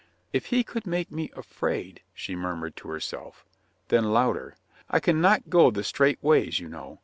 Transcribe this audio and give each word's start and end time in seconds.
"If 0.33 0.47
he 0.47 0.63
could 0.63 0.87
make 0.87 1.11
me 1.11 1.29
afraid," 1.35 2.01
she 2.15 2.35
mur 2.35 2.55
mured 2.55 2.75
to 2.77 2.87
herself. 2.89 3.45
Then 3.89 4.05
louder: 4.05 4.57
"I 4.89 4.99
can 4.99 5.21
not 5.21 5.51
go 5.51 5.69
the 5.69 5.83
straight 5.83 6.23
ways, 6.23 6.59
you 6.59 6.67
know. 6.69 6.97